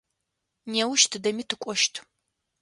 Неущ 0.71 1.01
тыдэми 1.11 1.43
тыкӏощт. 1.49 1.93